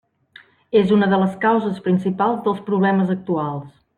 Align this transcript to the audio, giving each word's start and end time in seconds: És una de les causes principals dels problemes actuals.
És 0.79 0.93
una 0.95 1.09
de 1.11 1.19
les 1.25 1.35
causes 1.43 1.77
principals 1.89 2.43
dels 2.47 2.65
problemes 2.71 3.15
actuals. 3.19 3.71